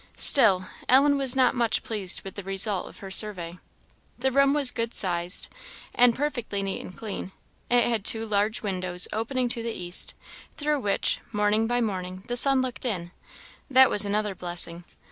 Still 0.17 0.65
Ellen 0.89 1.15
was 1.15 1.35
not 1.35 1.53
much 1.53 1.83
pleased 1.83 2.21
with 2.23 2.33
the 2.33 2.41
result 2.41 2.87
of 2.89 2.97
her 3.05 3.11
survey. 3.11 3.59
The 4.17 4.31
room 4.31 4.51
was 4.51 4.71
good 4.71 4.95
sized, 4.95 5.47
and 5.93 6.15
perfectly 6.15 6.63
neat 6.63 6.81
and 6.81 6.97
clean; 6.97 7.33
it 7.69 7.83
had 7.83 8.03
two 8.03 8.25
large 8.25 8.63
windows 8.63 9.07
opening 9.13 9.47
to 9.49 9.61
the 9.61 9.69
east, 9.73 10.15
through 10.57 10.79
which, 10.79 11.19
morning 11.31 11.67
by 11.67 11.81
morning, 11.81 12.23
the 12.25 12.35
sun 12.35 12.61
looked 12.63 12.83
in 12.83 13.11
that 13.69 13.91
was 13.91 14.03
another 14.03 14.33
blessing. 14.33 14.85